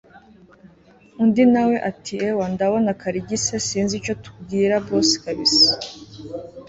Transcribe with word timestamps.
undi 1.21 1.43
nawe 1.53 1.75
atiewa 1.89 2.45
ndabona 2.53 2.89
karigise, 3.01 3.53
sinzi 3.67 3.93
icyo 3.99 4.13
tubwira 4.23 4.75
boss 4.85 5.09
kabsa 5.23 5.73